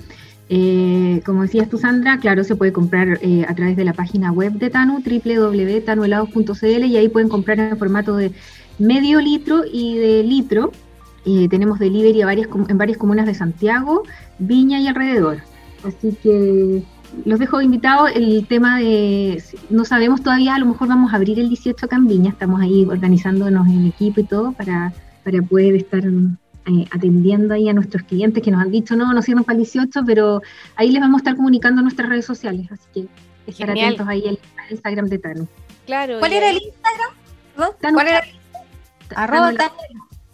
Eh, 0.49 1.21
como 1.25 1.41
decías 1.41 1.69
tú, 1.69 1.77
Sandra, 1.77 2.19
claro, 2.19 2.43
se 2.43 2.55
puede 2.55 2.71
comprar 2.71 3.19
eh, 3.21 3.45
a 3.47 3.53
través 3.55 3.75
de 3.75 3.83
la 3.83 3.93
página 3.93 4.31
web 4.31 4.53
de 4.53 4.69
Tanu, 4.69 5.01
www.tanuhelados.cl, 5.03 6.85
y 6.85 6.97
ahí 6.97 7.09
pueden 7.09 7.27
comprar 7.27 7.59
en 7.59 7.77
formato 7.77 8.15
de 8.15 8.31
medio 8.79 9.19
litro 9.19 9.63
y 9.69 9.97
de 9.97 10.23
litro. 10.23 10.71
Eh, 11.25 11.47
tenemos 11.49 11.79
delivery 11.79 12.21
a 12.21 12.25
varias, 12.25 12.47
en 12.67 12.77
varias 12.77 12.97
comunas 12.97 13.25
de 13.25 13.33
Santiago, 13.33 14.03
Viña 14.39 14.79
y 14.79 14.87
alrededor. 14.87 15.37
Así 15.83 16.15
que 16.21 16.83
los 17.25 17.39
dejo 17.39 17.61
invitados. 17.61 18.11
El 18.13 18.45
tema 18.47 18.79
de, 18.79 19.41
no 19.69 19.85
sabemos 19.85 20.21
todavía, 20.21 20.55
a 20.55 20.59
lo 20.59 20.65
mejor 20.65 20.87
vamos 20.87 21.13
a 21.13 21.17
abrir 21.17 21.39
el 21.39 21.49
18 21.49 21.85
acá 21.85 21.95
en 21.95 22.07
Viña, 22.07 22.31
estamos 22.31 22.61
ahí 22.61 22.85
organizándonos 22.85 23.67
en 23.67 23.87
equipo 23.87 24.19
y 24.19 24.23
todo 24.23 24.51
para, 24.53 24.93
para 25.23 25.41
poder 25.41 25.75
estar 25.75 26.03
eh, 26.05 26.85
atendiendo 26.91 27.53
ahí 27.53 27.69
a 27.69 27.73
nuestros 27.73 28.03
clientes 28.03 28.41
que 28.43 28.51
nos 28.51 28.61
han 28.61 28.71
dicho, 28.71 28.95
no, 28.95 29.13
no 29.13 29.21
cierran 29.21 29.43
para 29.43 29.57
el 29.57 29.63
18, 29.63 30.01
pero 30.05 30.41
ahí 30.75 30.91
les 30.91 31.01
vamos 31.01 31.19
a 31.19 31.21
estar 31.21 31.35
comunicando 31.35 31.79
en 31.79 31.85
nuestras 31.85 32.09
redes 32.09 32.25
sociales, 32.25 32.67
así 32.71 32.87
que 32.93 33.07
estar 33.51 33.69
atentos 33.69 34.07
ahí 34.07 34.27
al 34.27 34.39
Instagram 34.69 35.07
de 35.07 35.19
Tano. 35.19 35.47
Claro. 35.85 36.19
¿Cuál 36.19 36.33
era 36.33 36.49
el 36.49 36.57
Instagram? 36.57 37.93
¿Cuál 37.93 38.07
era 38.07 38.19
el 38.19 38.43
Arroba 39.15 39.53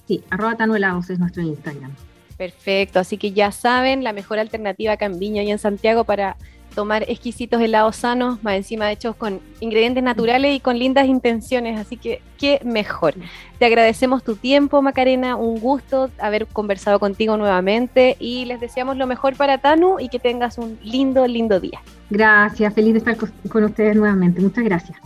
Sí, 0.10 0.24
arroba 0.32 0.56
Tanuelados 0.56 1.08
es 1.12 1.20
nuestro 1.20 1.44
Instagram. 1.44 1.92
Perfecto, 2.36 3.00
así 3.00 3.20
que 3.20 3.32
ya 3.32 3.52
saben, 3.52 4.04
la 4.04 4.12
mejor 4.12 4.40
alternativa 4.40 4.94
acá 4.94 5.06
en 5.06 5.20
Viña 5.20 5.44
y 5.44 5.52
en 5.52 5.60
Santiago 5.60 6.04
para 6.04 6.36
tomar 6.74 7.04
exquisitos 7.08 7.62
helados 7.62 7.98
sanos, 7.98 8.44
más 8.44 8.56
encima 8.56 8.92
hechos 8.92 9.16
con 9.16 9.40
ingredientes 9.60 10.04
naturales 10.04 10.56
y 10.56 10.62
con 10.62 10.80
lindas 10.80 11.06
intenciones, 11.06 11.80
así 11.80 11.96
que 11.96 12.24
qué 12.40 12.60
mejor. 12.66 13.14
Te 13.60 13.66
agradecemos 13.66 14.24
tu 14.24 14.36
tiempo, 14.36 14.82
Macarena, 14.82 15.36
un 15.36 15.60
gusto 15.60 16.10
haber 16.18 16.48
conversado 16.48 17.00
contigo 17.00 17.38
nuevamente 17.38 18.18
y 18.20 18.46
les 18.46 18.60
deseamos 18.60 18.98
lo 18.98 19.06
mejor 19.06 19.36
para 19.36 19.60
Tanu 19.60 20.00
y 20.00 20.10
que 20.10 20.18
tengas 20.18 20.58
un 20.58 20.80
lindo, 20.84 21.28
lindo 21.28 21.60
día. 21.60 21.84
Gracias, 22.10 22.74
feliz 22.74 22.94
de 22.94 22.98
estar 22.98 23.16
con 23.16 23.64
ustedes 23.64 23.96
nuevamente, 23.96 24.42
muchas 24.42 24.64
gracias. 24.64 24.98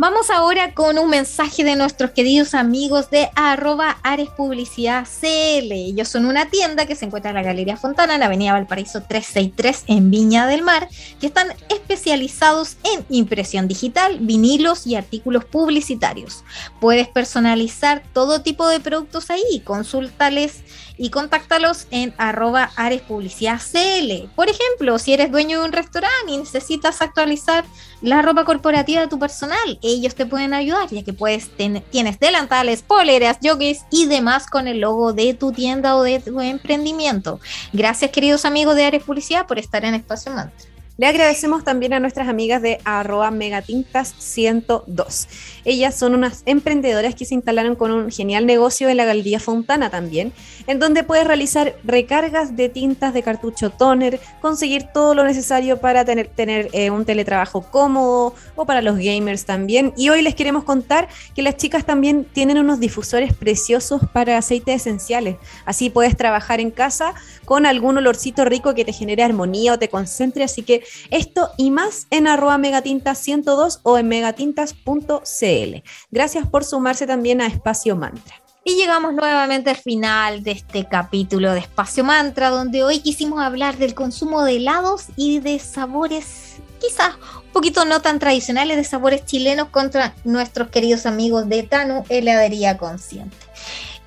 Vamos 0.00 0.30
ahora 0.30 0.74
con 0.74 0.96
un 0.96 1.10
mensaje 1.10 1.64
de 1.64 1.74
nuestros 1.74 2.12
queridos 2.12 2.54
amigos 2.54 3.10
de 3.10 3.30
arroba 3.34 3.98
Ares 4.04 4.28
Publicidad 4.28 5.04
CL. 5.04 5.72
Ellos 5.72 6.06
son 6.06 6.26
una 6.26 6.48
tienda 6.48 6.86
que 6.86 6.94
se 6.94 7.06
encuentra 7.06 7.32
en 7.32 7.34
la 7.34 7.42
Galería 7.42 7.76
Fontana, 7.76 8.14
en 8.14 8.20
la 8.20 8.26
Avenida 8.26 8.52
Valparaíso 8.52 9.02
363 9.02 9.86
en 9.88 10.08
Viña 10.12 10.46
del 10.46 10.62
Mar, 10.62 10.88
que 11.20 11.26
están 11.26 11.48
especializados 11.68 12.76
en 12.84 13.04
impresión 13.08 13.66
digital, 13.66 14.18
vinilos 14.20 14.86
y 14.86 14.94
artículos 14.94 15.44
publicitarios. 15.44 16.44
Puedes 16.80 17.08
personalizar 17.08 18.04
todo 18.12 18.42
tipo 18.42 18.68
de 18.68 18.78
productos 18.78 19.30
ahí, 19.30 19.62
consúltales 19.64 20.62
y 20.96 21.10
contáctalos 21.10 21.88
en 21.90 22.14
arroba 22.18 22.70
Ares 22.76 23.02
Publicidad 23.02 23.60
CL. 23.60 24.28
Por 24.36 24.48
ejemplo, 24.48 24.98
si 25.00 25.12
eres 25.12 25.32
dueño 25.32 25.60
de 25.60 25.66
un 25.66 25.72
restaurante 25.72 26.32
y 26.32 26.36
necesitas 26.36 27.02
actualizar 27.02 27.64
la 28.00 28.22
ropa 28.22 28.44
corporativa 28.44 29.00
de 29.00 29.08
tu 29.08 29.18
personal, 29.18 29.78
ellos 29.88 30.14
te 30.14 30.26
pueden 30.26 30.54
ayudar, 30.54 30.88
ya 30.90 31.02
que 31.02 31.12
puedes 31.12 31.50
tienes 31.90 32.18
delantales, 32.18 32.82
poleras, 32.82 33.38
joggies 33.42 33.84
y 33.90 34.06
demás 34.06 34.46
con 34.46 34.68
el 34.68 34.80
logo 34.80 35.12
de 35.12 35.34
tu 35.34 35.52
tienda 35.52 35.96
o 35.96 36.02
de 36.02 36.20
tu 36.20 36.40
emprendimiento. 36.40 37.40
Gracias, 37.72 38.10
queridos 38.10 38.44
amigos 38.44 38.76
de 38.76 38.84
Ares 38.84 39.02
Publicidad, 39.02 39.46
por 39.46 39.58
estar 39.58 39.84
en 39.84 39.94
Espacio 39.94 40.32
Mantra. 40.32 40.77
Le 40.98 41.06
agradecemos 41.06 41.62
también 41.62 41.92
a 41.92 42.00
nuestras 42.00 42.26
amigas 42.26 42.60
de 42.60 42.80
arroba 42.82 43.30
megatintas 43.30 44.16
102. 44.18 45.28
Ellas 45.64 45.94
son 45.94 46.12
unas 46.12 46.42
emprendedoras 46.44 47.14
que 47.14 47.24
se 47.24 47.36
instalaron 47.36 47.76
con 47.76 47.92
un 47.92 48.10
genial 48.10 48.46
negocio 48.46 48.88
en 48.88 48.96
la 48.96 49.04
Galería 49.04 49.38
Fontana 49.38 49.90
también, 49.90 50.32
en 50.66 50.80
donde 50.80 51.04
puedes 51.04 51.24
realizar 51.24 51.76
recargas 51.84 52.56
de 52.56 52.68
tintas 52.68 53.14
de 53.14 53.22
cartucho 53.22 53.70
toner, 53.70 54.18
conseguir 54.40 54.88
todo 54.92 55.14
lo 55.14 55.22
necesario 55.22 55.78
para 55.78 56.04
tener, 56.04 56.68
eh, 56.72 56.90
un 56.90 57.04
teletrabajo 57.04 57.62
cómodo 57.62 58.34
o 58.56 58.66
para 58.66 58.82
los 58.82 58.98
gamers 58.98 59.44
también. 59.44 59.92
Y 59.96 60.08
hoy 60.08 60.20
les 60.20 60.34
queremos 60.34 60.64
contar 60.64 61.06
que 61.32 61.42
las 61.42 61.56
chicas 61.56 61.84
también 61.84 62.24
tienen 62.24 62.58
unos 62.58 62.80
difusores 62.80 63.32
preciosos 63.32 64.02
para 64.12 64.36
aceites 64.36 64.74
esenciales. 64.74 65.36
Así 65.64 65.90
puedes 65.90 66.16
trabajar 66.16 66.58
en 66.58 66.72
casa 66.72 67.14
con 67.44 67.66
algún 67.66 67.98
olorcito 67.98 68.44
rico 68.44 68.74
que 68.74 68.84
te 68.84 68.92
genere 68.92 69.22
armonía 69.22 69.74
o 69.74 69.78
te 69.78 69.88
concentre. 69.88 70.42
Así 70.42 70.62
que 70.62 70.87
esto 71.10 71.50
y 71.56 71.70
más 71.70 72.06
en 72.10 72.26
arroba 72.26 72.58
megatintas102 72.58 73.80
o 73.82 73.98
en 73.98 74.08
megatintas.cl. 74.08 75.82
Gracias 76.10 76.46
por 76.46 76.64
sumarse 76.64 77.06
también 77.06 77.40
a 77.40 77.46
Espacio 77.46 77.96
Mantra. 77.96 78.34
Y 78.64 78.76
llegamos 78.76 79.14
nuevamente 79.14 79.70
al 79.70 79.76
final 79.76 80.42
de 80.42 80.50
este 80.50 80.86
capítulo 80.86 81.52
de 81.52 81.60
Espacio 81.60 82.04
Mantra, 82.04 82.50
donde 82.50 82.84
hoy 82.84 83.00
quisimos 83.00 83.40
hablar 83.40 83.78
del 83.78 83.94
consumo 83.94 84.44
de 84.44 84.56
helados 84.56 85.06
y 85.16 85.40
de 85.40 85.58
sabores 85.58 86.56
quizás 86.78 87.14
un 87.44 87.52
poquito 87.52 87.84
no 87.84 88.00
tan 88.02 88.18
tradicionales, 88.18 88.76
de 88.76 88.84
sabores 88.84 89.24
chilenos 89.24 89.68
contra 89.68 90.14
nuestros 90.24 90.68
queridos 90.68 91.06
amigos 91.06 91.48
de 91.48 91.62
Tanu 91.62 92.04
Heladería 92.08 92.78
Consciente. 92.78 93.36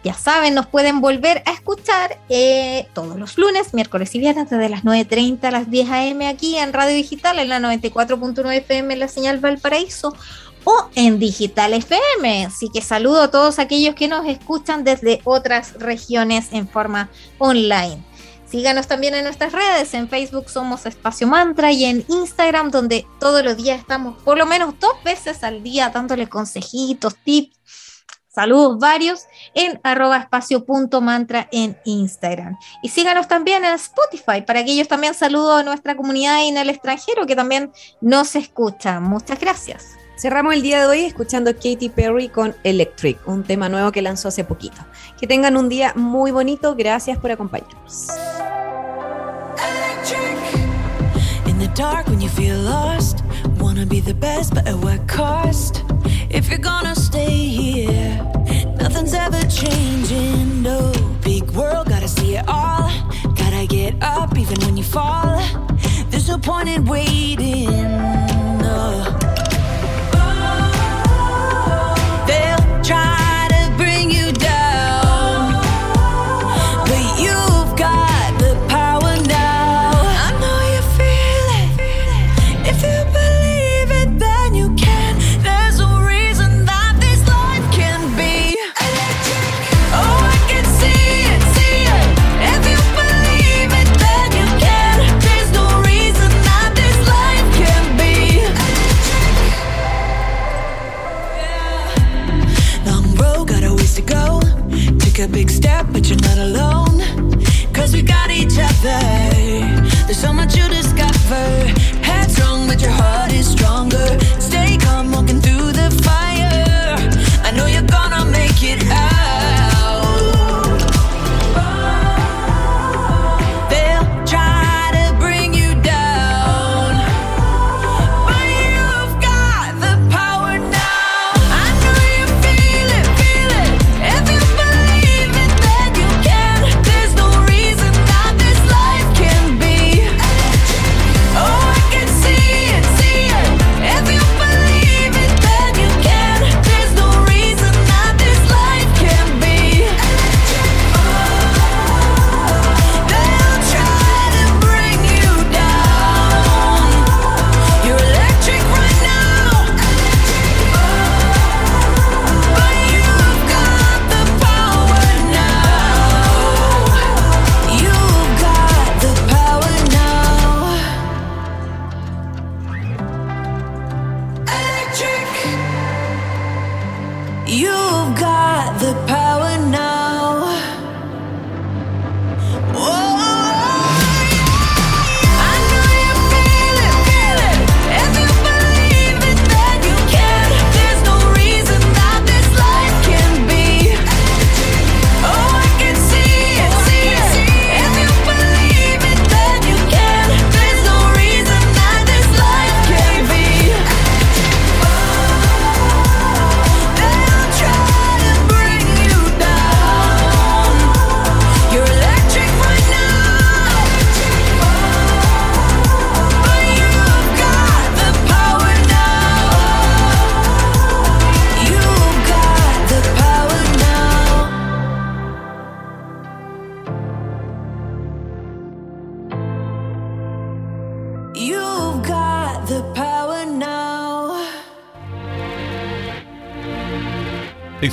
Ya 0.03 0.15
saben, 0.15 0.55
nos 0.55 0.65
pueden 0.65 0.99
volver 0.99 1.43
a 1.45 1.51
escuchar 1.51 2.17
eh, 2.27 2.87
todos 2.93 3.17
los 3.17 3.37
lunes, 3.37 3.73
miércoles 3.75 4.15
y 4.15 4.19
viernes 4.19 4.49
desde 4.49 4.67
las 4.67 4.83
9.30 4.83 5.43
a 5.43 5.51
las 5.51 5.69
10 5.69 5.89
a.m. 5.91 6.27
aquí 6.27 6.57
en 6.57 6.73
Radio 6.73 6.95
Digital 6.95 7.37
en 7.37 7.49
la 7.49 7.59
94.9 7.59 8.51
FM 8.51 8.95
la 8.95 9.07
señal 9.07 9.39
Valparaíso 9.39 10.15
o 10.63 10.89
en 10.95 11.19
Digital 11.19 11.73
FM. 11.75 12.45
Así 12.45 12.69
que 12.73 12.81
saludo 12.81 13.23
a 13.23 13.31
todos 13.31 13.59
aquellos 13.59 13.93
que 13.93 14.07
nos 14.07 14.25
escuchan 14.27 14.83
desde 14.83 15.21
otras 15.23 15.73
regiones 15.73 16.47
en 16.51 16.67
forma 16.67 17.09
online. 17.37 18.03
Síganos 18.49 18.87
también 18.87 19.13
en 19.13 19.23
nuestras 19.23 19.53
redes, 19.53 19.93
en 19.93 20.09
Facebook 20.09 20.49
somos 20.49 20.85
Espacio 20.85 21.25
Mantra 21.25 21.71
y 21.71 21.85
en 21.85 22.03
Instagram 22.09 22.69
donde 22.69 23.05
todos 23.19 23.45
los 23.45 23.55
días 23.55 23.79
estamos 23.79 24.21
por 24.23 24.37
lo 24.37 24.45
menos 24.45 24.73
dos 24.77 24.91
veces 25.05 25.43
al 25.45 25.63
día 25.63 25.89
dándole 25.89 26.27
consejitos, 26.27 27.15
tips, 27.23 27.57
saludos 28.33 28.79
varios 28.79 29.27
en 29.53 29.79
arroba 29.83 30.17
espacio.mantra 30.17 31.47
en 31.51 31.77
Instagram. 31.85 32.57
Y 32.81 32.89
síganos 32.89 33.27
también 33.27 33.65
en 33.65 33.73
Spotify 33.73 34.41
para 34.45 34.63
que 34.63 34.71
ellos 34.71 34.87
también 34.87 35.13
saludo 35.13 35.57
a 35.57 35.63
nuestra 35.63 35.95
comunidad 35.95 36.47
en 36.47 36.57
el 36.57 36.69
extranjero 36.69 37.25
que 37.25 37.35
también 37.35 37.71
nos 37.99 38.35
escucha. 38.35 38.99
Muchas 38.99 39.39
gracias. 39.39 39.95
Cerramos 40.17 40.53
el 40.53 40.61
día 40.61 40.81
de 40.81 40.87
hoy 40.87 41.05
escuchando 41.05 41.51
Katy 41.53 41.89
Perry 41.89 42.29
con 42.29 42.55
Electric, 42.63 43.27
un 43.27 43.43
tema 43.43 43.69
nuevo 43.69 43.91
que 43.91 44.01
lanzó 44.01 44.27
hace 44.27 44.43
poquito. 44.43 44.81
Que 45.19 45.25
tengan 45.25 45.57
un 45.57 45.67
día 45.67 45.93
muy 45.95 46.31
bonito. 46.31 46.75
Gracias 46.75 47.17
por 47.17 47.31
acompañarnos. 47.31 48.07
Dark 51.75 52.07
when 52.07 52.19
you 52.19 52.27
feel 52.27 52.57
lost, 52.59 53.23
wanna 53.57 53.85
be 53.85 54.01
the 54.01 54.13
best, 54.13 54.53
but 54.53 54.67
at 54.67 54.75
what 54.75 55.07
cost? 55.07 55.83
If 56.29 56.49
you're 56.49 56.59
gonna 56.59 56.95
stay 56.95 57.47
here, 57.47 58.10
nothing's 59.01 59.13
ever 59.13 59.41
changing. 59.49 60.61
No 60.61 60.91
big 61.23 61.49
world, 61.51 61.87
gotta 61.89 62.07
see 62.07 62.35
it 62.35 62.45
all. 62.47 62.91
Gotta 63.35 63.65
get 63.67 63.95
up 64.01 64.37
even 64.37 64.59
when 64.61 64.77
you 64.77 64.83
fall. 64.83 65.41
There's 66.09 66.27
no 66.27 66.37
point 66.37 66.69
in 66.69 66.85
waiting. 66.85 67.71
No. 68.59 69.03
Oh, 70.13 70.35
a 72.89 73.20